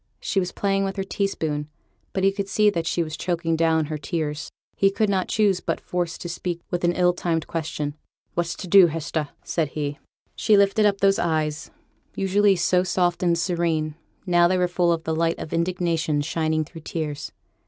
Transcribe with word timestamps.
She 0.19 0.39
was 0.39 0.51
playing 0.51 0.83
with 0.83 0.95
her 0.95 1.03
teaspoon, 1.03 1.69
but 2.11 2.23
he 2.23 2.31
could 2.31 2.49
see 2.49 2.71
that 2.71 2.87
she 2.87 3.03
was 3.03 3.15
choking 3.15 3.55
down 3.55 3.85
her 3.85 3.99
tears; 3.99 4.49
he 4.75 4.89
could 4.89 5.11
not 5.11 5.27
choose 5.27 5.59
but 5.59 5.79
force 5.79 6.15
her 6.15 6.21
to 6.21 6.29
speak 6.29 6.61
with 6.71 6.83
an 6.83 6.93
ill 6.93 7.13
timed 7.13 7.45
question. 7.45 7.93
'What's 8.33 8.55
to 8.55 8.67
do, 8.67 8.87
Hester?' 8.87 9.29
said 9.43 9.67
he. 9.67 9.99
She 10.35 10.57
lifted 10.57 10.87
up 10.87 11.01
those 11.01 11.19
eyes, 11.19 11.69
usually 12.15 12.55
so 12.55 12.81
soft 12.81 13.21
and 13.21 13.37
serene; 13.37 13.93
now 14.25 14.47
they 14.47 14.57
were 14.57 14.67
full 14.67 14.91
of 14.91 15.03
the 15.03 15.13
light 15.15 15.37
of 15.37 15.53
indignation 15.53 16.21
shining 16.21 16.65
through 16.65 16.81
tears. 16.81 17.31